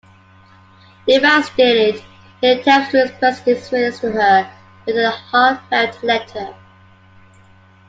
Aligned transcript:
Devastated, 1.05 2.03
he 2.41 2.47
attempts 2.53 2.89
to 2.89 3.03
express 3.03 3.37
his 3.41 3.69
feelings 3.69 3.99
to 3.99 4.11
her 4.11 4.51
with 4.87 4.97
a 4.97 5.11
heartfelt 5.11 6.01
letter. 6.03 6.55